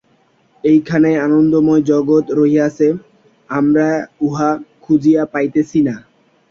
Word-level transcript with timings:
এইখানেই 0.63 1.17
আনন্দময় 1.17 1.83
জগৎ 1.91 2.25
রহিয়াছে, 2.39 2.87
আমরা 3.49 3.87
উহা 4.21 4.49
খুঁজিয়া 4.83 5.23
পাইতেছি 5.33 5.79
না। 5.87 5.95